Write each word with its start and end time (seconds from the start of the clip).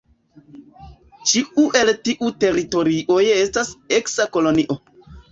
Ĉiu 1.31 1.65
el 1.79 1.91
tiuj 2.07 2.29
teritorioj 2.43 3.19
estas 3.33 3.69
eksa 3.99 4.27
kolonio. 4.39 4.79